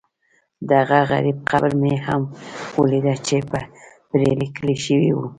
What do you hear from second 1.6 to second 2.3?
مې هم